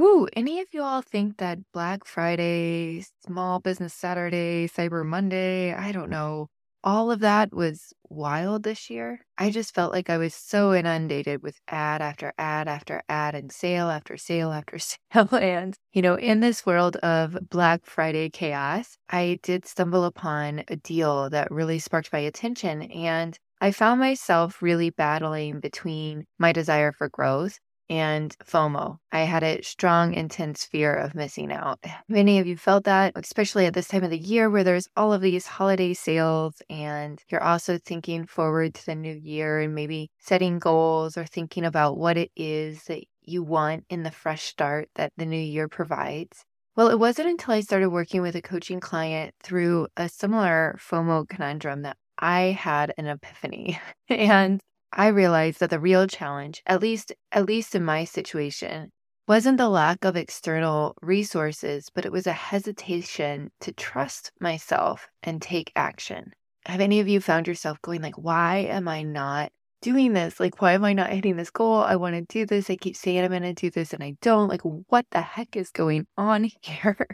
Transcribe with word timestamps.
Woo, 0.00 0.26
any 0.32 0.60
of 0.60 0.68
you 0.72 0.82
all 0.82 1.02
think 1.02 1.36
that 1.36 1.58
Black 1.74 2.06
Friday, 2.06 3.04
Small 3.26 3.60
Business 3.60 3.92
Saturday, 3.92 4.66
Cyber 4.66 5.04
Monday, 5.04 5.74
I 5.74 5.92
don't 5.92 6.08
know, 6.08 6.48
all 6.82 7.10
of 7.10 7.20
that 7.20 7.52
was 7.52 7.92
wild 8.08 8.62
this 8.62 8.88
year? 8.88 9.20
I 9.36 9.50
just 9.50 9.74
felt 9.74 9.92
like 9.92 10.08
I 10.08 10.16
was 10.16 10.34
so 10.34 10.72
inundated 10.72 11.42
with 11.42 11.60
ad 11.68 12.00
after 12.00 12.32
ad 12.38 12.66
after 12.66 13.02
ad 13.10 13.34
and 13.34 13.52
sale 13.52 13.90
after 13.90 14.16
sale 14.16 14.52
after 14.52 14.78
sale. 14.78 15.28
And, 15.32 15.76
you 15.92 16.00
know, 16.00 16.14
in 16.14 16.40
this 16.40 16.64
world 16.64 16.96
of 16.96 17.36
Black 17.50 17.84
Friday 17.84 18.30
chaos, 18.30 18.96
I 19.10 19.38
did 19.42 19.66
stumble 19.66 20.06
upon 20.06 20.64
a 20.68 20.76
deal 20.76 21.28
that 21.28 21.50
really 21.50 21.78
sparked 21.78 22.10
my 22.10 22.20
attention. 22.20 22.84
And 22.84 23.38
I 23.60 23.70
found 23.70 24.00
myself 24.00 24.62
really 24.62 24.88
battling 24.88 25.60
between 25.60 26.24
my 26.38 26.52
desire 26.52 26.92
for 26.92 27.10
growth 27.10 27.58
and 27.90 28.34
FOMO. 28.38 28.98
I 29.10 29.22
had 29.22 29.42
a 29.42 29.60
strong, 29.62 30.14
intense 30.14 30.64
fear 30.64 30.94
of 30.94 31.16
missing 31.16 31.52
out. 31.52 31.84
Many 32.08 32.38
of 32.38 32.46
you 32.46 32.56
felt 32.56 32.84
that, 32.84 33.12
especially 33.16 33.66
at 33.66 33.74
this 33.74 33.88
time 33.88 34.04
of 34.04 34.10
the 34.10 34.18
year 34.18 34.48
where 34.48 34.62
there's 34.62 34.88
all 34.96 35.12
of 35.12 35.20
these 35.20 35.46
holiday 35.46 35.92
sales 35.92 36.62
and 36.70 37.20
you're 37.28 37.42
also 37.42 37.78
thinking 37.78 38.26
forward 38.26 38.74
to 38.74 38.86
the 38.86 38.94
new 38.94 39.14
year 39.14 39.60
and 39.60 39.74
maybe 39.74 40.08
setting 40.20 40.60
goals 40.60 41.18
or 41.18 41.26
thinking 41.26 41.64
about 41.64 41.98
what 41.98 42.16
it 42.16 42.30
is 42.36 42.84
that 42.84 43.02
you 43.22 43.42
want 43.42 43.84
in 43.90 44.04
the 44.04 44.10
fresh 44.12 44.44
start 44.44 44.88
that 44.94 45.12
the 45.16 45.26
new 45.26 45.36
year 45.36 45.68
provides. 45.68 46.44
Well, 46.76 46.88
it 46.88 46.98
wasn't 47.00 47.28
until 47.28 47.54
I 47.54 47.60
started 47.60 47.90
working 47.90 48.22
with 48.22 48.36
a 48.36 48.42
coaching 48.42 48.78
client 48.78 49.34
through 49.42 49.88
a 49.96 50.08
similar 50.08 50.78
FOMO 50.78 51.28
conundrum 51.28 51.82
that 51.82 51.96
I 52.18 52.56
had 52.58 52.94
an 52.96 53.06
epiphany. 53.06 53.80
and 54.08 54.60
I 54.92 55.08
realized 55.08 55.60
that 55.60 55.70
the 55.70 55.78
real 55.78 56.06
challenge, 56.06 56.62
at 56.66 56.80
least 56.80 57.12
at 57.32 57.46
least 57.46 57.74
in 57.74 57.84
my 57.84 58.04
situation, 58.04 58.90
wasn't 59.28 59.58
the 59.58 59.68
lack 59.68 60.04
of 60.04 60.16
external 60.16 60.96
resources, 61.00 61.88
but 61.94 62.04
it 62.04 62.10
was 62.10 62.26
a 62.26 62.32
hesitation 62.32 63.52
to 63.60 63.72
trust 63.72 64.32
myself 64.40 65.08
and 65.22 65.40
take 65.40 65.70
action. 65.76 66.32
Have 66.66 66.80
any 66.80 66.98
of 66.98 67.06
you 67.06 67.20
found 67.20 67.46
yourself 67.46 67.80
going 67.82 68.02
like, 68.02 68.18
why 68.18 68.58
am 68.68 68.88
I 68.88 69.02
not 69.02 69.52
doing 69.80 70.12
this? 70.12 70.40
Like, 70.40 70.60
why 70.60 70.72
am 70.72 70.84
I 70.84 70.92
not 70.92 71.10
hitting 71.10 71.36
this 71.36 71.50
goal? 71.50 71.76
I 71.76 71.96
want 71.96 72.16
to 72.16 72.22
do 72.22 72.44
this. 72.44 72.68
I 72.68 72.76
keep 72.76 72.96
saying 72.96 73.24
I'm 73.24 73.30
going 73.30 73.42
to 73.42 73.54
do 73.54 73.70
this 73.70 73.92
and 73.92 74.02
I 74.02 74.16
don't. 74.20 74.48
Like, 74.48 74.62
what 74.62 75.06
the 75.10 75.20
heck 75.20 75.56
is 75.56 75.70
going 75.70 76.06
on 76.16 76.50
here? 76.62 77.06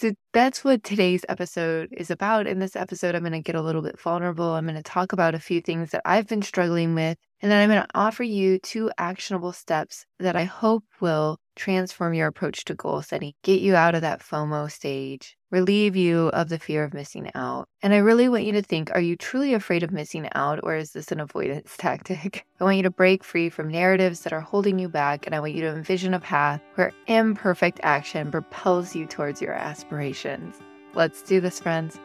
So 0.00 0.12
that's 0.32 0.62
what 0.62 0.84
today's 0.84 1.24
episode 1.28 1.88
is 1.90 2.08
about. 2.08 2.46
In 2.46 2.60
this 2.60 2.76
episode, 2.76 3.16
I'm 3.16 3.22
going 3.22 3.32
to 3.32 3.40
get 3.40 3.56
a 3.56 3.62
little 3.62 3.82
bit 3.82 3.98
vulnerable. 4.00 4.50
I'm 4.50 4.64
going 4.64 4.76
to 4.76 4.82
talk 4.82 5.12
about 5.12 5.34
a 5.34 5.40
few 5.40 5.60
things 5.60 5.90
that 5.90 6.02
I've 6.04 6.28
been 6.28 6.42
struggling 6.42 6.94
with. 6.94 7.18
And 7.42 7.50
then 7.50 7.60
I'm 7.60 7.68
going 7.68 7.82
to 7.82 7.88
offer 7.96 8.22
you 8.22 8.60
two 8.60 8.92
actionable 8.96 9.52
steps 9.52 10.06
that 10.20 10.36
I 10.36 10.44
hope 10.44 10.84
will 11.00 11.40
transform 11.58 12.14
your 12.14 12.28
approach 12.28 12.64
to 12.64 12.74
goal 12.74 13.02
setting, 13.02 13.34
get 13.42 13.60
you 13.60 13.74
out 13.74 13.94
of 13.94 14.00
that 14.02 14.20
FOMO 14.20 14.70
stage, 14.70 15.36
relieve 15.50 15.96
you 15.96 16.28
of 16.28 16.48
the 16.48 16.58
fear 16.58 16.84
of 16.84 16.94
missing 16.94 17.30
out. 17.34 17.68
And 17.82 17.92
I 17.92 17.98
really 17.98 18.28
want 18.28 18.44
you 18.44 18.52
to 18.52 18.62
think 18.62 18.90
are 18.94 19.00
you 19.00 19.16
truly 19.16 19.52
afraid 19.52 19.82
of 19.82 19.90
missing 19.90 20.28
out, 20.34 20.60
or 20.62 20.76
is 20.76 20.92
this 20.92 21.12
an 21.12 21.20
avoidance 21.20 21.74
tactic? 21.78 22.46
I 22.60 22.64
want 22.64 22.76
you 22.76 22.82
to 22.84 22.90
break 22.90 23.24
free 23.24 23.50
from 23.50 23.68
narratives 23.68 24.20
that 24.20 24.32
are 24.32 24.40
holding 24.40 24.78
you 24.78 24.88
back, 24.88 25.26
and 25.26 25.34
I 25.34 25.40
want 25.40 25.52
you 25.52 25.62
to 25.62 25.74
envision 25.74 26.14
a 26.14 26.20
path 26.20 26.62
where 26.76 26.92
imperfect 27.06 27.80
action 27.82 28.30
propels 28.30 28.94
you 28.94 29.06
towards 29.06 29.42
your 29.42 29.52
aspirations. 29.52 30.56
Let's 30.94 31.20
do 31.22 31.40
this, 31.40 31.60
friends. 31.60 31.98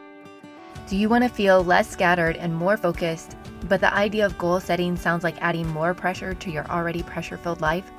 Do 0.86 0.96
you 0.96 1.08
want 1.08 1.24
to 1.24 1.30
feel 1.30 1.64
less 1.64 1.88
scattered 1.88 2.36
and 2.36 2.54
more 2.54 2.76
focused, 2.76 3.36
but 3.68 3.80
the 3.80 3.94
idea 3.94 4.26
of 4.26 4.36
goal 4.36 4.60
setting 4.60 4.96
sounds 4.96 5.24
like 5.24 5.40
adding 5.40 5.66
more 5.68 5.94
pressure 5.94 6.34
to 6.34 6.50
your 6.50 6.66
already 6.66 7.02
pressure 7.02 7.38
filled 7.38 7.62
life? 7.62 7.90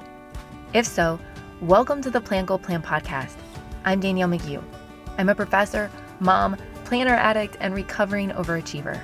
If 0.73 0.85
so, 0.85 1.19
Welcome 1.61 2.01
to 2.01 2.09
the 2.09 2.19
Plan 2.19 2.43
Goal 2.43 2.59
Plan 2.59 2.81
podcast. 2.81 3.37
I'm 3.85 4.01
Danielle 4.01 4.27
McGeough. 4.27 4.61
I'm 5.17 5.29
a 5.29 5.35
professor, 5.35 5.89
mom, 6.19 6.57
planner 6.83 7.15
addict, 7.15 7.55
and 7.61 7.73
recovering 7.73 8.31
overachiever. 8.31 9.01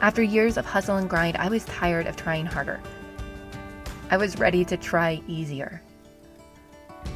After 0.00 0.22
years 0.22 0.56
of 0.56 0.64
hustle 0.64 0.98
and 0.98 1.10
grind, 1.10 1.36
I 1.36 1.48
was 1.48 1.64
tired 1.64 2.06
of 2.06 2.14
trying 2.14 2.46
harder. 2.46 2.80
I 4.08 4.16
was 4.16 4.38
ready 4.38 4.64
to 4.66 4.76
try 4.76 5.20
easier. 5.26 5.82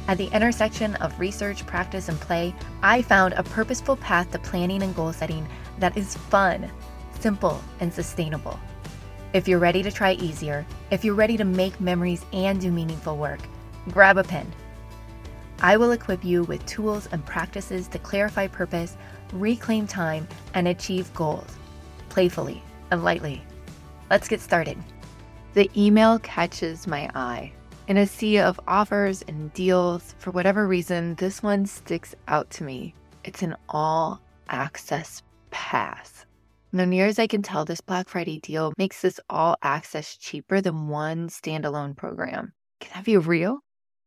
At 0.09 0.17
the 0.17 0.27
intersection 0.33 0.95
of 0.95 1.17
research, 1.17 1.65
practice, 1.65 2.09
and 2.09 2.19
play, 2.19 2.53
I 2.81 3.01
found 3.01 3.35
a 3.35 3.43
purposeful 3.43 3.95
path 3.95 4.29
to 4.31 4.39
planning 4.39 4.83
and 4.83 4.93
goal 4.93 5.13
setting 5.13 5.47
that 5.79 5.95
is 5.95 6.17
fun, 6.17 6.69
simple, 7.21 7.63
and 7.79 7.93
sustainable. 7.93 8.59
If 9.31 9.47
you're 9.47 9.57
ready 9.57 9.81
to 9.83 9.91
try 9.91 10.13
easier, 10.15 10.65
if 10.91 11.05
you're 11.05 11.15
ready 11.15 11.37
to 11.37 11.45
make 11.45 11.79
memories 11.79 12.25
and 12.33 12.59
do 12.59 12.73
meaningful 12.73 13.15
work, 13.15 13.39
grab 13.91 14.17
a 14.17 14.23
pen. 14.23 14.51
I 15.61 15.77
will 15.77 15.91
equip 15.91 16.23
you 16.25 16.43
with 16.43 16.65
tools 16.65 17.07
and 17.11 17.25
practices 17.25 17.87
to 17.89 17.99
clarify 17.99 18.47
purpose, 18.47 18.97
reclaim 19.31 19.87
time, 19.87 20.27
and 20.53 20.67
achieve 20.67 21.13
goals 21.13 21.57
playfully 22.09 22.61
and 22.91 23.03
lightly. 23.03 23.41
Let's 24.09 24.27
get 24.27 24.39
started. 24.39 24.77
The 25.55 25.69
email 25.75 26.19
catches 26.19 26.85
my 26.85 27.09
eye. 27.15 27.51
In 27.87 27.97
a 27.97 28.07
sea 28.07 28.39
of 28.39 28.59
offers 28.67 29.23
and 29.27 29.53
deals, 29.53 30.15
for 30.19 30.31
whatever 30.31 30.67
reason, 30.67 31.15
this 31.15 31.41
one 31.41 31.65
sticks 31.65 32.15
out 32.27 32.49
to 32.51 32.63
me. 32.63 32.93
It's 33.23 33.41
an 33.41 33.55
all 33.67 34.21
access 34.47 35.23
pass. 35.49 36.25
Now, 36.71 36.85
near 36.85 37.07
as 37.07 37.19
I 37.19 37.27
can 37.27 37.41
tell, 37.41 37.65
this 37.65 37.81
Black 37.81 38.09
Friday 38.09 38.39
deal 38.39 38.73
makes 38.77 39.01
this 39.01 39.19
all 39.29 39.57
access 39.61 40.17
cheaper 40.17 40.61
than 40.61 40.87
one 40.87 41.29
standalone 41.29 41.95
program. 41.95 42.53
Can 42.79 42.91
that 42.95 43.05
be 43.05 43.17
real? 43.17 43.59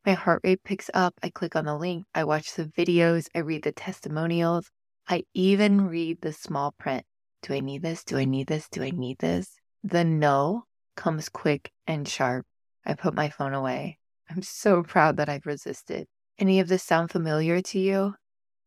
My 0.06 0.12
heart 0.12 0.42
rate 0.44 0.62
picks 0.62 0.88
up. 0.94 1.14
I 1.20 1.30
click 1.30 1.56
on 1.56 1.64
the 1.64 1.76
link. 1.76 2.04
I 2.14 2.22
watch 2.22 2.54
the 2.54 2.66
videos. 2.66 3.26
I 3.34 3.40
read 3.40 3.64
the 3.64 3.72
testimonials. 3.72 4.70
I 5.08 5.24
even 5.34 5.88
read 5.88 6.20
the 6.20 6.32
small 6.32 6.76
print. 6.78 7.04
Do 7.42 7.54
I 7.54 7.58
need 7.58 7.82
this? 7.82 8.04
Do 8.04 8.16
I 8.16 8.24
need 8.24 8.46
this? 8.46 8.68
Do 8.68 8.84
I 8.84 8.90
need 8.90 9.18
this? 9.18 9.58
The 9.82 10.04
no 10.04 10.62
comes 10.94 11.28
quick 11.28 11.72
and 11.88 12.06
sharp. 12.06 12.46
I 12.84 12.94
put 12.94 13.14
my 13.14 13.30
phone 13.30 13.52
away. 13.52 13.98
I'm 14.30 14.42
so 14.42 14.84
proud 14.84 15.16
that 15.16 15.28
I've 15.28 15.44
resisted. 15.44 16.06
Any 16.38 16.60
of 16.60 16.68
this 16.68 16.84
sound 16.84 17.10
familiar 17.10 17.60
to 17.60 17.78
you? 17.80 18.14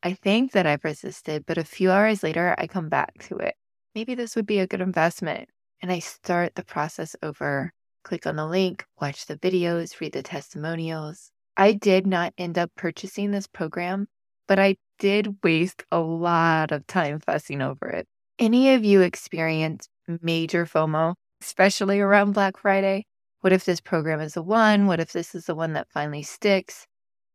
I 0.04 0.14
think 0.14 0.52
that 0.52 0.68
I've 0.68 0.84
resisted, 0.84 1.46
but 1.46 1.58
a 1.58 1.64
few 1.64 1.90
hours 1.90 2.22
later, 2.22 2.54
I 2.58 2.68
come 2.68 2.90
back 2.90 3.14
to 3.28 3.38
it. 3.38 3.56
Maybe 3.96 4.14
this 4.14 4.36
would 4.36 4.46
be 4.46 4.60
a 4.60 4.68
good 4.68 4.82
investment. 4.82 5.48
And 5.82 5.90
I 5.90 6.00
start 6.00 6.56
the 6.56 6.66
process 6.66 7.16
over 7.24 7.72
click 8.04 8.26
on 8.26 8.36
the 8.36 8.48
link, 8.48 8.86
watch 9.02 9.26
the 9.26 9.38
videos, 9.38 10.00
read 10.00 10.14
the 10.14 10.24
testimonials. 10.24 11.32
I 11.58 11.74
did 11.74 12.08
not 12.08 12.34
end 12.38 12.58
up 12.58 12.72
purchasing 12.76 13.32
this 13.32 13.48
program, 13.48 14.08
but 14.48 14.60
I 14.60 14.78
did 14.98 15.36
waste 15.44 15.84
a 15.92 16.00
lot 16.00 16.72
of 16.72 16.88
time 16.88 17.20
fussing 17.20 17.62
over 17.62 17.88
it. 17.90 18.08
Any 18.38 18.74
of 18.74 18.86
you 18.86 19.02
experience 19.02 19.90
major 20.22 20.66
FOMO, 20.66 21.16
especially 21.42 22.00
around 22.00 22.34
Black 22.34 22.58
Friday? 22.58 23.06
What 23.42 23.54
if 23.54 23.66
this 23.66 23.82
program 23.82 24.20
is 24.20 24.34
the 24.34 24.44
one? 24.44 24.88
What 24.88 25.00
if 25.00 25.12
this 25.12 25.36
is 25.36 25.46
the 25.46 25.56
one 25.56 25.74
that 25.74 25.90
finally 25.90 26.24
sticks? 26.24 26.86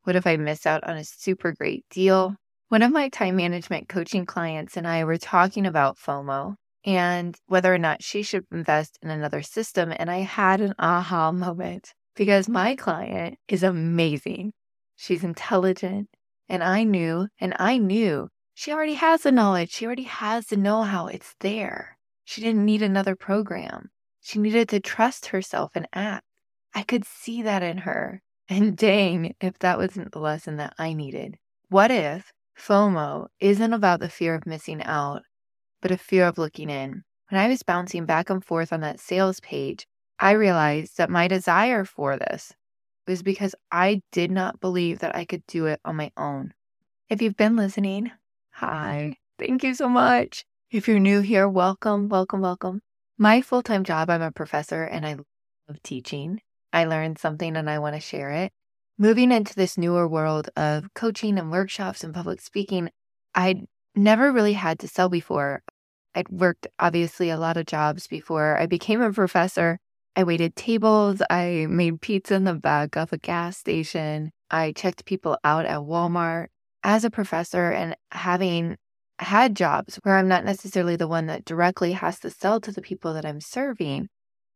What 0.05 0.17
if 0.17 0.27
I 0.27 0.37
miss 0.37 0.67
out 0.67 0.85
on 0.85 0.97
a 0.97 1.05
super 1.05 1.53
great 1.53 1.85
deal? 1.91 2.37
One 2.69 2.83
of 2.83 2.93
my 2.93 3.09
time 3.09 3.37
management 3.37 3.89
coaching 3.89 4.27
clients 4.27 4.77
and 4.77 4.87
I 4.87 5.05
were 5.05 5.19
talking 5.19 5.67
about 5.67 5.99
FOMO 5.99 6.57
and 6.85 7.37
whether 7.47 7.73
or 7.73 7.79
not 7.79 8.03
she 8.03 8.23
should 8.23 8.45
invest 8.53 8.99
in 9.03 9.11
another 9.11 9.43
system. 9.43 9.93
And 9.97 10.11
I 10.11 10.19
had 10.19 10.61
an 10.61 10.75
aha 10.79 11.33
moment 11.33 11.95
because 12.15 12.49
my 12.49 12.77
client 12.77 13.39
is 13.49 13.63
amazing. 13.63 14.53
She's 14.97 15.25
intelligent. 15.25 16.09
And 16.49 16.63
I 16.63 16.85
knew, 16.85 17.29
and 17.41 17.55
I 17.59 17.79
knew 17.79 18.29
she 18.53 18.71
already 18.71 18.95
has 18.95 19.23
the 19.23 19.33
knowledge. 19.33 19.73
She 19.73 19.87
already 19.87 20.05
has 20.05 20.47
the 20.47 20.57
know 20.57 20.83
how. 20.83 21.07
It's 21.07 21.35
there. 21.41 21.97
She 22.25 22.41
didn't 22.41 22.65
need 22.65 22.83
another 22.83 23.17
program. 23.17 23.91
She 24.21 24.39
needed 24.39 24.69
to 24.69 24.81
trust 24.81 25.27
herself 25.27 25.73
and 25.75 25.89
act. 25.93 26.25
I 26.75 26.83
could 26.83 27.05
see 27.05 27.43
that 27.43 27.63
in 27.63 27.79
her. 27.79 28.21
And 28.47 28.77
dang, 28.77 29.35
if 29.41 29.59
that 29.61 29.79
wasn't 29.79 30.13
the 30.13 30.19
lesson 30.19 30.59
that 30.59 30.75
I 30.79 30.93
needed. 30.93 31.39
What 31.71 31.91
if 31.91 32.31
FOMO 32.59 33.29
isn't 33.41 33.73
about 33.73 34.01
the 34.01 34.11
fear 34.11 34.35
of 34.35 34.45
missing 34.45 34.83
out, 34.83 35.23
but 35.85 35.93
a 35.93 35.99
fear 35.99 36.27
of 36.27 36.39
looking 36.39 36.71
in. 36.71 37.05
When 37.29 37.39
I 37.39 37.47
was 37.47 37.63
bouncing 37.63 38.07
back 38.07 38.31
and 38.31 38.43
forth 38.43 38.73
on 38.73 38.81
that 38.81 38.99
sales 38.99 39.39
page, 39.41 39.87
I 40.19 40.31
realized 40.31 40.97
that 40.97 41.11
my 41.11 41.29
desire 41.29 41.85
for 41.85 42.17
this 42.17 42.55
was 43.07 43.23
because 43.23 43.55
I 43.71 44.01
did 44.11 44.31
not 44.31 44.61
believe 44.61 45.01
that 45.01 45.15
I 45.15 45.27
could 45.27 45.47
do 45.47 45.67
it 45.67 45.81
on 45.85 45.97
my 45.97 46.11
own. 46.17 46.55
If 47.11 47.21
you've 47.21 47.37
been 47.37 47.55
listening, 47.55 48.11
hi, 48.51 49.19
thank 49.39 49.63
you 49.63 49.75
so 49.75 49.91
much. 49.91 50.47
If 50.71 50.89
you're 50.89 50.99
new 50.99 51.21
here, 51.21 51.47
welcome, 51.47 52.09
welcome, 52.09 52.41
welcome. 52.41 52.81
My 53.19 53.43
full 53.43 53.63
time 53.63 53.85
job, 53.85 54.09
I'm 54.09 54.23
a 54.23 54.33
professor 54.33 54.85
and 54.85 55.05
I 55.05 55.17
love 55.69 55.83
teaching. 55.83 56.41
I 56.73 56.87
learned 56.87 57.19
something 57.19 57.57
and 57.59 57.69
I 57.69 57.79
want 57.79 57.95
to 57.95 58.01
share 58.01 58.31
it. 58.31 58.53
Moving 58.97 59.31
into 59.31 59.55
this 59.55 59.77
newer 59.77 60.09
world 60.09 60.49
of 60.57 60.95
coaching 60.95 61.39
and 61.39 61.53
workshops 61.53 62.03
and 62.03 62.15
public 62.15 62.41
speaking, 62.41 62.89
I 63.35 63.67
never 63.95 64.33
really 64.33 64.55
had 64.55 64.79
to 64.79 64.89
sell 64.89 65.11
before. 65.11 65.63
I'd 66.15 66.29
worked 66.29 66.67
obviously 66.79 67.31
a 67.31 67.37
lot 67.37 67.57
of 67.57 67.67
jobs 67.67 68.07
before 68.07 68.57
I 68.59 68.67
became 68.67 69.01
a 69.01 69.13
professor. 69.13 69.79
I 70.17 70.25
waited 70.25 70.55
tables. 70.55 71.21
I 71.29 71.67
made 71.69 72.01
pizza 72.01 72.35
in 72.35 72.45
the 72.45 72.55
back 72.55 72.97
of 72.97 73.13
a 73.13 73.19
gas 73.19 73.59
station. 73.59 74.31
I 74.51 74.73
checked 74.73 75.05
people 75.05 75.39
out 75.45 75.67
at 75.67 75.81
Walmart. 75.81 76.49
As 76.85 77.05
a 77.05 77.11
professor 77.11 77.71
and 77.71 77.97
having 78.13 78.77
had 79.19 79.57
jobs 79.57 79.99
where 80.03 80.19
I'm 80.19 80.29
not 80.29 80.45
necessarily 80.45 80.97
the 80.97 81.09
one 81.09 81.27
that 81.27 81.45
directly 81.45 81.93
has 81.93 82.21
to 82.21 82.31
sell 82.31 82.61
to 82.61 82.71
the 82.71 82.83
people 82.83 83.15
that 83.15 83.25
I'm 83.25 83.41
serving, 83.41 84.09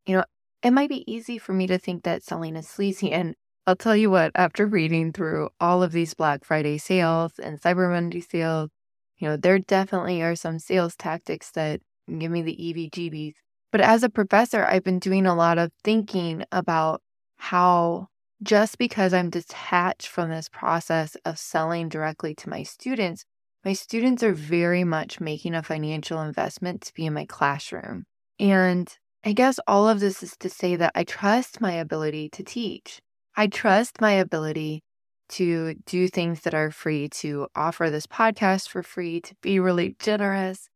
you 0.06 0.16
know, 0.16 0.24
it 0.62 0.72
might 0.72 0.90
be 0.90 1.10
easy 1.10 1.38
for 1.38 1.52
me 1.52 1.66
to 1.68 1.78
think 1.78 2.04
that 2.04 2.22
selling 2.22 2.54
is 2.56 2.68
sleazy. 2.68 3.12
And 3.12 3.34
I'll 3.66 3.76
tell 3.76 3.96
you 3.96 4.10
what, 4.10 4.32
after 4.34 4.66
reading 4.66 5.12
through 5.12 5.50
all 5.60 5.82
of 5.82 5.92
these 5.92 6.14
Black 6.14 6.44
Friday 6.44 6.78
sales 6.78 7.32
and 7.42 7.60
Cyber 7.60 7.90
Monday 7.90 8.20
sales, 8.20 8.70
you 9.18 9.28
know, 9.28 9.36
there 9.36 9.58
definitely 9.58 10.22
are 10.22 10.36
some 10.36 10.58
sales 10.58 10.96
tactics 10.96 11.50
that 11.52 11.80
give 12.18 12.30
me 12.30 12.42
the 12.42 12.70
EV 12.70 12.90
GBs. 12.90 13.34
But 13.70 13.80
as 13.80 14.02
a 14.02 14.08
professor, 14.08 14.64
I've 14.64 14.84
been 14.84 14.98
doing 14.98 15.26
a 15.26 15.34
lot 15.34 15.58
of 15.58 15.72
thinking 15.84 16.44
about 16.52 17.02
how 17.36 18.08
just 18.42 18.78
because 18.78 19.12
I'm 19.12 19.30
detached 19.30 20.08
from 20.08 20.30
this 20.30 20.48
process 20.48 21.16
of 21.24 21.38
selling 21.38 21.88
directly 21.88 22.34
to 22.36 22.48
my 22.48 22.62
students, 22.62 23.24
my 23.64 23.72
students 23.72 24.22
are 24.22 24.32
very 24.32 24.84
much 24.84 25.20
making 25.20 25.54
a 25.54 25.62
financial 25.62 26.22
investment 26.22 26.82
to 26.82 26.94
be 26.94 27.06
in 27.06 27.12
my 27.12 27.26
classroom. 27.26 28.04
And 28.38 28.96
I 29.24 29.32
guess 29.32 29.58
all 29.66 29.88
of 29.88 30.00
this 30.00 30.22
is 30.22 30.36
to 30.38 30.48
say 30.48 30.76
that 30.76 30.92
I 30.94 31.02
trust 31.02 31.60
my 31.60 31.72
ability 31.72 32.28
to 32.30 32.44
teach. 32.44 33.00
I 33.36 33.48
trust 33.48 34.00
my 34.00 34.12
ability 34.12 34.82
to 35.30 35.74
do 35.86 36.08
things 36.08 36.40
that 36.42 36.54
are 36.54 36.70
free, 36.70 37.08
to 37.08 37.48
offer 37.54 37.90
this 37.90 38.06
podcast 38.06 38.68
for 38.68 38.82
free, 38.82 39.20
to 39.20 39.34
be 39.42 39.60
really 39.60 39.96
generous. 39.98 40.68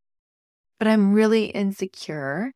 But 0.79 0.89
I'm 0.89 1.13
really 1.13 1.47
insecure 1.47 2.53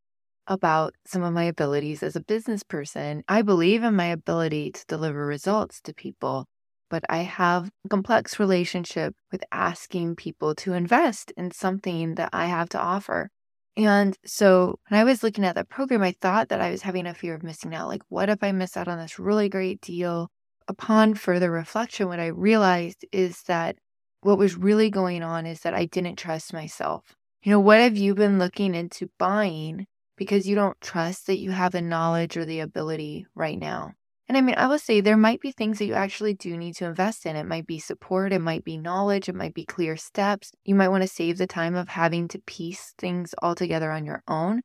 about 0.46 0.94
some 1.04 1.22
of 1.22 1.32
my 1.32 1.44
abilities 1.44 2.02
as 2.02 2.16
a 2.16 2.20
business 2.20 2.62
person. 2.62 3.22
I 3.28 3.42
believe 3.42 3.82
in 3.82 3.94
my 3.94 4.06
ability 4.06 4.72
to 4.72 4.84
deliver 4.86 5.26
results 5.26 5.80
to 5.82 5.94
people, 5.94 6.46
but 6.88 7.04
I 7.08 7.18
have 7.18 7.70
a 7.84 7.88
complex 7.88 8.38
relationship 8.38 9.14
with 9.32 9.42
asking 9.50 10.16
people 10.16 10.54
to 10.56 10.72
invest 10.72 11.32
in 11.36 11.50
something 11.50 12.14
that 12.14 12.30
I 12.32 12.46
have 12.46 12.68
to 12.70 12.80
offer. 12.80 13.30
And 13.76 14.16
so 14.24 14.78
when 14.88 14.98
I 14.98 15.04
was 15.04 15.22
looking 15.22 15.44
at 15.44 15.54
that 15.56 15.68
program, 15.68 16.02
I 16.02 16.12
thought 16.12 16.48
that 16.48 16.60
I 16.60 16.70
was 16.70 16.82
having 16.82 17.06
a 17.06 17.14
fear 17.14 17.34
of 17.34 17.42
missing 17.42 17.74
out. 17.74 17.88
Like, 17.88 18.02
what 18.08 18.30
if 18.30 18.42
I 18.42 18.52
miss 18.52 18.76
out 18.76 18.88
on 18.88 18.98
this 18.98 19.18
really 19.18 19.48
great 19.48 19.80
deal? 19.80 20.30
Upon 20.68 21.14
further 21.14 21.50
reflection, 21.50 22.08
what 22.08 22.20
I 22.20 22.26
realized 22.26 23.04
is 23.12 23.42
that 23.42 23.76
what 24.20 24.38
was 24.38 24.56
really 24.56 24.90
going 24.90 25.22
on 25.22 25.46
is 25.46 25.60
that 25.60 25.74
I 25.74 25.84
didn't 25.84 26.16
trust 26.16 26.52
myself. 26.52 27.14
You 27.42 27.52
know, 27.52 27.60
what 27.60 27.78
have 27.78 27.96
you 27.96 28.14
been 28.14 28.38
looking 28.38 28.74
into 28.74 29.08
buying 29.18 29.86
because 30.16 30.48
you 30.48 30.56
don't 30.56 30.80
trust 30.80 31.28
that 31.28 31.38
you 31.38 31.52
have 31.52 31.72
the 31.72 31.82
knowledge 31.82 32.36
or 32.36 32.44
the 32.44 32.60
ability 32.60 33.26
right 33.36 33.58
now? 33.58 33.92
And 34.28 34.36
I 34.36 34.40
mean, 34.40 34.56
I 34.56 34.66
will 34.66 34.80
say 34.80 35.00
there 35.00 35.16
might 35.16 35.40
be 35.40 35.52
things 35.52 35.78
that 35.78 35.84
you 35.84 35.94
actually 35.94 36.34
do 36.34 36.56
need 36.56 36.74
to 36.76 36.86
invest 36.86 37.26
in. 37.26 37.36
It 37.36 37.46
might 37.46 37.66
be 37.66 37.78
support, 37.78 38.32
it 38.32 38.40
might 38.40 38.64
be 38.64 38.76
knowledge, 38.76 39.28
it 39.28 39.36
might 39.36 39.54
be 39.54 39.64
clear 39.64 39.96
steps. 39.96 40.50
You 40.64 40.74
might 40.74 40.88
want 40.88 41.02
to 41.02 41.08
save 41.08 41.38
the 41.38 41.46
time 41.46 41.76
of 41.76 41.90
having 41.90 42.26
to 42.28 42.40
piece 42.40 42.92
things 42.98 43.34
all 43.40 43.54
together 43.54 43.92
on 43.92 44.04
your 44.04 44.24
own. 44.26 44.62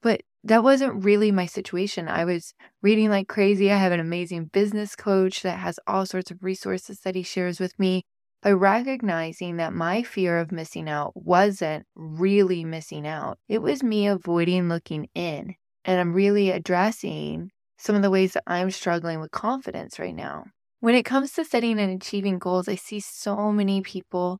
But 0.00 0.22
that 0.44 0.62
wasn't 0.62 1.04
really 1.04 1.30
my 1.30 1.46
situation. 1.46 2.08
I 2.08 2.24
was 2.24 2.54
reading 2.82 3.10
like 3.10 3.28
crazy. 3.28 3.70
I 3.70 3.76
have 3.76 3.92
an 3.92 4.00
amazing 4.00 4.46
business 4.46 4.96
coach 4.96 5.42
that 5.42 5.58
has 5.58 5.78
all 5.86 6.06
sorts 6.06 6.30
of 6.30 6.42
resources 6.42 7.00
that 7.00 7.14
he 7.14 7.22
shares 7.22 7.60
with 7.60 7.78
me. 7.78 8.02
By 8.42 8.52
recognizing 8.52 9.58
that 9.58 9.74
my 9.74 10.02
fear 10.02 10.38
of 10.38 10.50
missing 10.50 10.88
out 10.88 11.12
wasn't 11.14 11.84
really 11.94 12.64
missing 12.64 13.06
out, 13.06 13.38
it 13.48 13.60
was 13.60 13.82
me 13.82 14.06
avoiding 14.06 14.66
looking 14.70 15.08
in. 15.14 15.56
And 15.84 16.00
I'm 16.00 16.14
really 16.14 16.50
addressing 16.50 17.50
some 17.76 17.96
of 17.96 18.00
the 18.00 18.10
ways 18.10 18.32
that 18.32 18.44
I'm 18.46 18.70
struggling 18.70 19.20
with 19.20 19.30
confidence 19.30 19.98
right 19.98 20.14
now. 20.14 20.44
When 20.80 20.94
it 20.94 21.04
comes 21.04 21.32
to 21.32 21.44
setting 21.44 21.78
and 21.78 22.00
achieving 22.00 22.38
goals, 22.38 22.66
I 22.66 22.76
see 22.76 23.00
so 23.00 23.52
many 23.52 23.82
people 23.82 24.38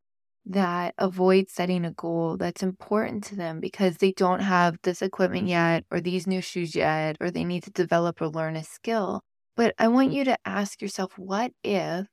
that 0.51 0.95
avoid 0.99 1.49
setting 1.49 1.85
a 1.85 1.93
goal 1.93 2.37
that's 2.37 2.63
important 2.63 3.25
to 3.25 3.37
them 3.37 3.61
because 3.61 3.97
they 3.97 4.13
don't 4.13 4.41
have 4.41 4.77
this 4.83 5.01
equipment 5.01 5.47
yet, 5.49 5.85
or 5.91 6.01
these 6.01 6.27
new 6.27 6.41
shoes 6.41 6.75
yet, 6.75 7.17
or 7.21 7.31
they 7.31 7.45
need 7.45 7.63
to 7.65 7.71
develop 7.71 8.21
or 8.21 8.29
learn 8.29 8.57
a 8.57 8.65
skill. 8.65 9.23
But 9.57 9.75
I 9.79 9.89
want 9.89 10.13
you 10.13 10.25
to 10.25 10.37
ask 10.45 10.83
yourself 10.83 11.19
what 11.19 11.53
if 11.63 12.07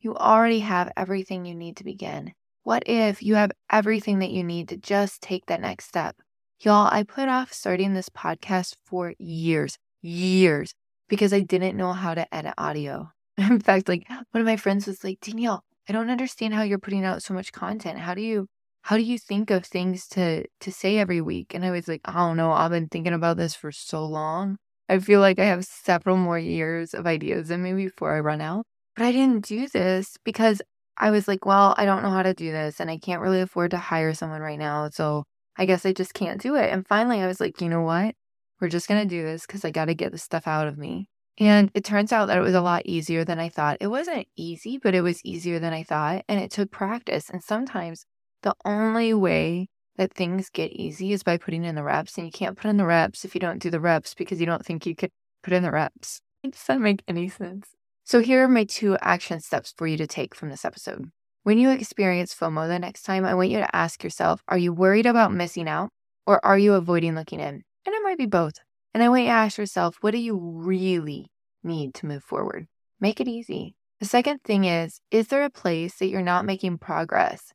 you 0.00 0.14
already 0.16 0.60
have 0.60 0.92
everything 0.96 1.44
you 1.44 1.54
need 1.54 1.76
to 1.78 1.84
begin? 1.84 2.32
What 2.64 2.82
if 2.86 3.22
you 3.22 3.34
have 3.36 3.52
everything 3.70 4.18
that 4.20 4.30
you 4.30 4.42
need 4.42 4.68
to 4.70 4.76
just 4.76 5.22
take 5.22 5.46
that 5.46 5.60
next 5.60 5.86
step? 5.86 6.16
Y'all, 6.60 6.88
I 6.90 7.02
put 7.02 7.28
off 7.28 7.52
starting 7.52 7.94
this 7.94 8.08
podcast 8.08 8.74
for 8.84 9.14
years 9.18 9.78
years 10.04 10.74
because 11.08 11.32
I 11.32 11.40
didn't 11.40 11.76
know 11.76 11.92
how 11.92 12.14
to 12.14 12.32
edit 12.34 12.54
audio. 12.58 13.10
In 13.38 13.60
fact, 13.60 13.88
like 13.88 14.06
one 14.08 14.40
of 14.40 14.46
my 14.46 14.56
friends 14.56 14.86
was 14.86 15.02
like, 15.02 15.20
Danielle, 15.20 15.64
I 15.88 15.92
don't 15.92 16.10
understand 16.10 16.54
how 16.54 16.62
you're 16.62 16.78
putting 16.78 17.04
out 17.04 17.22
so 17.22 17.34
much 17.34 17.52
content. 17.52 17.98
How 18.00 18.14
do 18.14 18.22
you 18.22 18.46
how 18.82 18.96
do 18.96 19.02
you 19.02 19.18
think 19.18 19.50
of 19.50 19.64
things 19.64 20.06
to 20.08 20.44
to 20.60 20.72
say 20.72 20.98
every 20.98 21.20
week? 21.20 21.54
And 21.54 21.64
I 21.64 21.70
was 21.70 21.88
like, 21.88 22.00
I 22.04 22.12
don't 22.14 22.36
know. 22.36 22.52
I've 22.52 22.70
been 22.70 22.88
thinking 22.88 23.14
about 23.14 23.36
this 23.36 23.54
for 23.54 23.72
so 23.72 24.04
long. 24.04 24.58
I 24.88 24.98
feel 24.98 25.20
like 25.20 25.38
I 25.38 25.46
have 25.46 25.64
several 25.64 26.16
more 26.16 26.38
years 26.38 26.94
of 26.94 27.06
ideas 27.06 27.50
in 27.50 27.62
me 27.62 27.72
before 27.72 28.14
I 28.14 28.20
run 28.20 28.40
out. 28.40 28.64
But 28.96 29.06
I 29.06 29.12
didn't 29.12 29.46
do 29.46 29.68
this 29.68 30.16
because 30.24 30.62
I 30.96 31.10
was 31.10 31.26
like, 31.26 31.44
well, 31.46 31.74
I 31.76 31.84
don't 31.84 32.02
know 32.02 32.10
how 32.10 32.22
to 32.22 32.34
do 32.34 32.52
this 32.52 32.80
and 32.80 32.90
I 32.90 32.98
can't 32.98 33.22
really 33.22 33.40
afford 33.40 33.72
to 33.72 33.78
hire 33.78 34.14
someone 34.14 34.40
right 34.42 34.58
now. 34.58 34.90
So 34.90 35.24
I 35.56 35.66
guess 35.66 35.84
I 35.86 35.92
just 35.92 36.14
can't 36.14 36.40
do 36.40 36.54
it. 36.56 36.70
And 36.70 36.86
finally 36.86 37.20
I 37.20 37.26
was 37.26 37.40
like, 37.40 37.60
you 37.60 37.68
know 37.68 37.82
what? 37.82 38.14
We're 38.60 38.68
just 38.68 38.88
going 38.88 39.02
to 39.02 39.08
do 39.08 39.22
this 39.22 39.46
because 39.46 39.64
I 39.64 39.70
got 39.70 39.86
to 39.86 39.94
get 39.94 40.12
this 40.12 40.22
stuff 40.22 40.46
out 40.46 40.68
of 40.68 40.78
me. 40.78 41.08
And 41.38 41.70
it 41.74 41.84
turns 41.84 42.12
out 42.12 42.26
that 42.26 42.38
it 42.38 42.42
was 42.42 42.54
a 42.54 42.60
lot 42.60 42.82
easier 42.84 43.24
than 43.24 43.40
I 43.40 43.48
thought. 43.48 43.78
It 43.80 43.88
wasn't 43.88 44.28
easy, 44.36 44.78
but 44.78 44.94
it 44.94 45.00
was 45.00 45.24
easier 45.24 45.58
than 45.58 45.72
I 45.72 45.82
thought. 45.82 46.24
And 46.28 46.40
it 46.40 46.50
took 46.50 46.70
practice. 46.70 47.28
And 47.28 47.42
sometimes 47.42 48.06
the 48.42 48.54
only 48.64 49.12
way 49.14 49.68
that 49.96 50.12
things 50.12 50.48
get 50.50 50.72
easy 50.72 51.12
is 51.12 51.22
by 51.22 51.36
putting 51.36 51.64
in 51.64 51.74
the 51.74 51.82
reps. 51.82 52.16
And 52.16 52.26
you 52.26 52.32
can't 52.32 52.56
put 52.56 52.68
in 52.68 52.76
the 52.76 52.86
reps 52.86 53.24
if 53.24 53.34
you 53.34 53.40
don't 53.40 53.60
do 53.60 53.70
the 53.70 53.80
reps 53.80 54.14
because 54.14 54.38
you 54.38 54.46
don't 54.46 54.64
think 54.64 54.86
you 54.86 54.94
could 54.94 55.10
put 55.42 55.52
in 55.52 55.62
the 55.62 55.72
reps. 55.72 56.20
It 56.42 56.52
Does 56.52 56.64
that 56.64 56.80
make 56.80 57.02
any 57.08 57.28
sense? 57.28 57.70
So 58.04 58.20
here 58.20 58.44
are 58.44 58.48
my 58.48 58.64
two 58.64 58.96
action 59.00 59.40
steps 59.40 59.72
for 59.76 59.86
you 59.86 59.96
to 59.96 60.06
take 60.06 60.34
from 60.34 60.50
this 60.50 60.64
episode. 60.64 61.10
When 61.42 61.58
you 61.58 61.70
experience 61.70 62.34
FOMO 62.34 62.68
the 62.68 62.78
next 62.78 63.02
time, 63.02 63.24
I 63.24 63.34
want 63.34 63.50
you 63.50 63.58
to 63.58 63.76
ask 63.76 64.04
yourself 64.04 64.42
Are 64.48 64.58
you 64.58 64.72
worried 64.72 65.06
about 65.06 65.32
missing 65.32 65.68
out 65.68 65.90
or 66.26 66.44
are 66.44 66.58
you 66.58 66.74
avoiding 66.74 67.14
looking 67.14 67.40
in? 67.40 67.64
And 67.86 67.94
it 67.94 68.02
might 68.02 68.18
be 68.18 68.26
both. 68.26 68.54
And 68.94 69.02
I 69.02 69.08
want 69.08 69.22
you 69.22 69.28
to 69.28 69.32
ask 69.32 69.58
yourself, 69.58 69.98
what 70.00 70.12
do 70.12 70.18
you 70.18 70.38
really 70.38 71.32
need 71.64 71.94
to 71.94 72.06
move 72.06 72.22
forward? 72.22 72.68
Make 73.00 73.20
it 73.20 73.26
easy. 73.26 73.74
The 73.98 74.06
second 74.06 74.42
thing 74.44 74.64
is, 74.64 75.00
is 75.10 75.28
there 75.28 75.44
a 75.44 75.50
place 75.50 75.96
that 75.96 76.06
you're 76.06 76.22
not 76.22 76.44
making 76.44 76.78
progress 76.78 77.52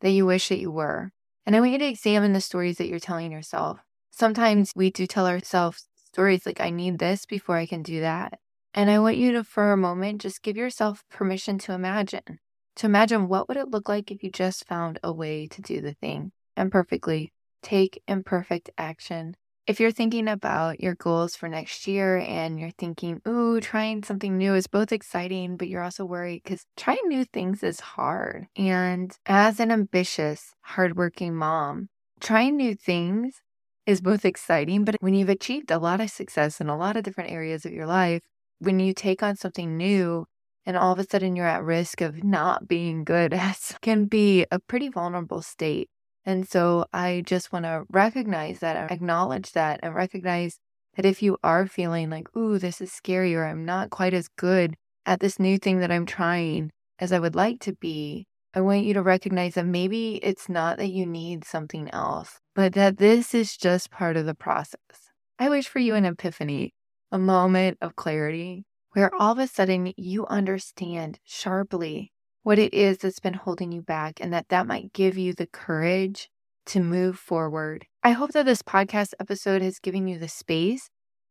that 0.00 0.10
you 0.10 0.26
wish 0.26 0.48
that 0.48 0.58
you 0.58 0.70
were? 0.70 1.12
And 1.46 1.54
I 1.54 1.60
want 1.60 1.72
you 1.72 1.78
to 1.78 1.86
examine 1.86 2.32
the 2.32 2.40
stories 2.40 2.78
that 2.78 2.88
you're 2.88 2.98
telling 2.98 3.30
yourself. 3.30 3.78
Sometimes 4.10 4.72
we 4.74 4.90
do 4.90 5.06
tell 5.06 5.26
ourselves 5.26 5.86
stories 5.94 6.44
like, 6.44 6.60
I 6.60 6.70
need 6.70 6.98
this 6.98 7.24
before 7.24 7.56
I 7.56 7.66
can 7.66 7.82
do 7.82 8.00
that. 8.00 8.38
And 8.74 8.90
I 8.90 8.98
want 8.98 9.16
you 9.16 9.32
to, 9.32 9.44
for 9.44 9.72
a 9.72 9.76
moment, 9.76 10.20
just 10.20 10.42
give 10.42 10.56
yourself 10.56 11.04
permission 11.08 11.58
to 11.58 11.72
imagine. 11.72 12.40
To 12.76 12.86
imagine 12.86 13.28
what 13.28 13.48
would 13.48 13.56
it 13.56 13.68
look 13.68 13.88
like 13.88 14.10
if 14.10 14.22
you 14.22 14.30
just 14.30 14.66
found 14.66 14.98
a 15.02 15.12
way 15.12 15.46
to 15.48 15.62
do 15.62 15.80
the 15.80 15.94
thing 15.94 16.32
and 16.56 16.72
perfectly 16.72 17.32
take 17.62 18.02
imperfect 18.08 18.70
action 18.78 19.36
if 19.66 19.78
you're 19.80 19.92
thinking 19.92 20.28
about 20.28 20.80
your 20.80 20.94
goals 20.94 21.36
for 21.36 21.48
next 21.48 21.86
year 21.86 22.18
and 22.18 22.58
you're 22.58 22.72
thinking, 22.78 23.20
ooh, 23.28 23.60
trying 23.60 24.02
something 24.02 24.36
new 24.36 24.54
is 24.54 24.66
both 24.66 24.92
exciting, 24.92 25.56
but 25.56 25.68
you're 25.68 25.82
also 25.82 26.04
worried 26.04 26.42
because 26.44 26.64
trying 26.76 26.98
new 27.06 27.24
things 27.24 27.62
is 27.62 27.80
hard. 27.80 28.46
And 28.56 29.16
as 29.26 29.60
an 29.60 29.70
ambitious, 29.70 30.54
hardworking 30.62 31.34
mom, 31.36 31.88
trying 32.20 32.56
new 32.56 32.74
things 32.74 33.40
is 33.86 34.00
both 34.00 34.24
exciting, 34.24 34.84
but 34.84 34.96
when 35.00 35.14
you've 35.14 35.28
achieved 35.28 35.70
a 35.70 35.78
lot 35.78 36.00
of 36.00 36.10
success 36.10 36.60
in 36.60 36.68
a 36.68 36.76
lot 36.76 36.96
of 36.96 37.02
different 37.04 37.30
areas 37.30 37.64
of 37.64 37.72
your 37.72 37.86
life, 37.86 38.22
when 38.58 38.80
you 38.80 38.92
take 38.94 39.22
on 39.22 39.36
something 39.36 39.76
new 39.76 40.26
and 40.66 40.76
all 40.76 40.92
of 40.92 40.98
a 40.98 41.04
sudden 41.04 41.36
you're 41.36 41.46
at 41.46 41.62
risk 41.64 42.00
of 42.00 42.22
not 42.24 42.68
being 42.68 43.04
good 43.04 43.32
at 43.34 43.58
can 43.82 44.06
be 44.06 44.46
a 44.50 44.58
pretty 44.58 44.88
vulnerable 44.88 45.42
state. 45.42 45.88
And 46.24 46.46
so 46.48 46.86
I 46.92 47.22
just 47.24 47.52
want 47.52 47.64
to 47.64 47.84
recognize 47.90 48.60
that 48.60 48.90
acknowledge 48.90 49.52
that 49.52 49.80
and 49.82 49.94
recognize 49.94 50.58
that 50.96 51.06
if 51.06 51.22
you 51.22 51.38
are 51.42 51.66
feeling 51.66 52.10
like, 52.10 52.34
ooh, 52.36 52.58
this 52.58 52.80
is 52.80 52.92
scary 52.92 53.34
or 53.34 53.44
I'm 53.44 53.64
not 53.64 53.90
quite 53.90 54.14
as 54.14 54.28
good 54.28 54.74
at 55.06 55.20
this 55.20 55.38
new 55.38 55.58
thing 55.58 55.80
that 55.80 55.90
I'm 55.90 56.06
trying 56.06 56.70
as 56.98 57.12
I 57.12 57.18
would 57.18 57.34
like 57.34 57.60
to 57.60 57.72
be, 57.74 58.26
I 58.52 58.60
want 58.60 58.84
you 58.84 58.94
to 58.94 59.02
recognize 59.02 59.54
that 59.54 59.64
maybe 59.64 60.16
it's 60.16 60.48
not 60.48 60.76
that 60.78 60.90
you 60.90 61.06
need 61.06 61.44
something 61.44 61.88
else, 61.90 62.40
but 62.54 62.74
that 62.74 62.98
this 62.98 63.34
is 63.34 63.56
just 63.56 63.90
part 63.90 64.16
of 64.16 64.26
the 64.26 64.34
process. 64.34 65.10
I 65.38 65.48
wish 65.48 65.68
for 65.68 65.78
you 65.78 65.94
an 65.94 66.04
epiphany, 66.04 66.74
a 67.10 67.18
moment 67.18 67.78
of 67.80 67.96
clarity 67.96 68.64
where 68.92 69.14
all 69.14 69.32
of 69.32 69.38
a 69.38 69.46
sudden 69.46 69.92
you 69.96 70.26
understand 70.26 71.20
sharply 71.24 72.12
what 72.42 72.58
it 72.58 72.72
is 72.74 72.98
that's 72.98 73.20
been 73.20 73.34
holding 73.34 73.72
you 73.72 73.82
back 73.82 74.20
and 74.20 74.32
that 74.32 74.48
that 74.48 74.66
might 74.66 74.92
give 74.92 75.18
you 75.18 75.32
the 75.32 75.46
courage 75.46 76.30
to 76.66 76.80
move 76.80 77.18
forward. 77.18 77.86
I 78.02 78.12
hope 78.12 78.32
that 78.32 78.46
this 78.46 78.62
podcast 78.62 79.12
episode 79.20 79.62
has 79.62 79.78
given 79.78 80.06
you 80.06 80.18
the 80.18 80.28
space 80.28 80.88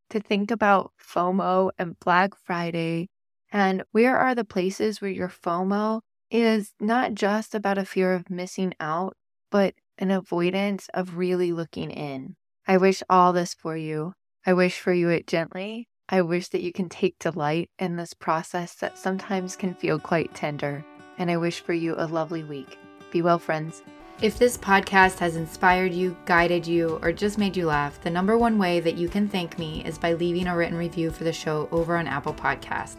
to 0.09 0.19
think 0.19 0.51
about 0.51 0.91
FOMO 1.01 1.71
and 1.77 1.99
Black 1.99 2.35
Friday 2.35 3.07
And 3.51 3.83
where 3.91 4.17
are 4.17 4.35
the 4.35 4.45
places 4.45 5.01
where 5.01 5.09
your 5.09 5.29
FOMO 5.29 6.01
is 6.29 6.73
not 6.79 7.15
just 7.15 7.55
about 7.55 7.79
a 7.79 7.85
fear 7.85 8.13
of 8.13 8.29
missing 8.29 8.73
out, 8.79 9.15
but 9.49 9.73
an 9.97 10.11
avoidance 10.11 10.87
of 10.93 11.17
really 11.17 11.51
looking 11.51 11.89
in? 11.89 12.35
I 12.67 12.77
wish 12.77 13.01
all 13.09 13.33
this 13.33 13.55
for 13.55 13.75
you. 13.75 14.13
I 14.45 14.53
wish 14.53 14.79
for 14.79 14.93
you 14.93 15.09
it 15.09 15.25
gently. 15.25 15.87
I 16.07 16.21
wish 16.21 16.49
that 16.49 16.61
you 16.61 16.71
can 16.71 16.89
take 16.89 17.17
delight 17.19 17.69
in 17.79 17.95
this 17.95 18.13
process 18.13 18.75
that 18.75 18.97
sometimes 18.97 19.55
can 19.55 19.73
feel 19.73 19.99
quite 19.99 20.35
tender. 20.35 20.85
And 21.19 21.29
I 21.29 21.38
wish 21.38 21.59
for 21.59 21.73
you 21.73 21.93
a 21.97 22.07
lovely 22.07 22.43
week. 22.43 22.79
Be 23.11 23.21
well, 23.21 23.38
friends. 23.38 23.83
If 24.21 24.38
this 24.38 24.57
podcast 24.57 25.19
has 25.19 25.38
inspired 25.38 25.93
you, 25.93 26.17
guided 26.25 26.67
you, 26.67 26.99
or 27.01 27.13
just 27.13 27.38
made 27.38 27.55
you 27.55 27.67
laugh, 27.67 28.01
the 28.01 28.09
number 28.09 28.38
one 28.38 28.57
way 28.57 28.79
that 28.79 28.97
you 28.97 29.07
can 29.07 29.29
thank 29.29 29.57
me 29.57 29.81
is 29.85 29.97
by 29.97 30.13
leaving 30.13 30.47
a 30.47 30.55
written 30.57 30.77
review 30.77 31.09
for 31.09 31.23
the 31.23 31.31
show 31.31 31.69
over 31.71 31.95
on 31.95 32.07
Apple 32.07 32.33
Podcast. 32.33 32.97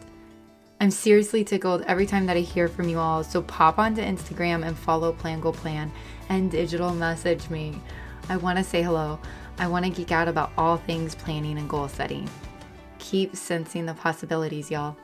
I'm 0.79 0.89
seriously 0.89 1.43
tickled 1.43 1.83
every 1.83 2.07
time 2.07 2.25
that 2.25 2.37
I 2.37 2.39
hear 2.39 2.67
from 2.67 2.89
you 2.89 2.97
all, 2.97 3.23
so 3.23 3.43
pop 3.43 3.77
onto 3.77 4.01
Instagram 4.01 4.65
and 4.65 4.75
follow 4.75 5.11
Plan 5.11 5.39
Goal 5.39 5.53
Plan 5.53 5.91
and 6.29 6.49
digital 6.49 6.91
message 6.91 7.51
me. 7.51 7.79
I 8.29 8.37
want 8.37 8.57
to 8.57 8.63
say 8.63 8.81
hello. 8.81 9.19
I 9.59 9.67
want 9.67 9.85
to 9.85 9.91
geek 9.91 10.11
out 10.11 10.27
about 10.27 10.51
all 10.57 10.77
things 10.77 11.13
planning 11.13 11.59
and 11.59 11.69
goal 11.69 11.87
setting. 11.87 12.27
Keep 12.97 13.35
sensing 13.35 13.85
the 13.85 13.93
possibilities, 13.93 14.71
y'all. 14.71 14.97